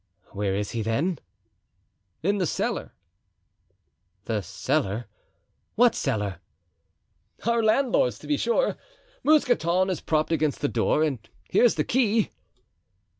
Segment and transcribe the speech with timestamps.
[0.31, 1.19] "Where is he, then?"
[2.23, 2.95] "In the cellar."
[4.25, 6.39] "The cellar—what cellar?"
[7.45, 8.77] "Our landlord's, to be sure.
[9.23, 11.19] Mousqueton is propped against the door and
[11.51, 12.31] here's the key."